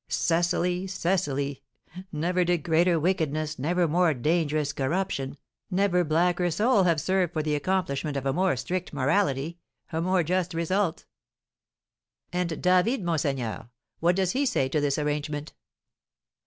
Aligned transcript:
"Cecily! 0.07 0.87
Cecily! 0.87 1.61
Never 2.11 2.43
did 2.43 2.63
greater 2.63 2.99
wickedness, 2.99 3.59
never 3.59 3.87
more 3.87 4.15
dangerous 4.15 4.73
corruption, 4.73 5.37
never 5.69 6.03
blacker 6.03 6.49
soul 6.49 6.85
have 6.85 6.99
served 6.99 7.33
for 7.33 7.43
the 7.43 7.53
accomplishment 7.53 8.17
of 8.17 8.25
a 8.25 8.33
more 8.33 8.55
strict 8.55 8.93
morality, 8.93 9.59
a 9.91 10.01
more 10.01 10.23
just 10.23 10.55
result! 10.55 11.05
And 12.33 12.63
David, 12.63 13.03
monseigneur, 13.03 13.69
what 13.99 14.15
does 14.15 14.31
he 14.31 14.43
say 14.47 14.67
to 14.69 14.81
this 14.81 14.97
arrangement?" 14.97 15.53